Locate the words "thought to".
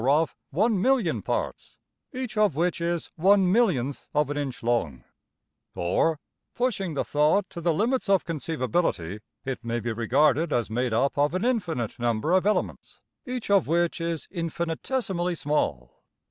7.03-7.61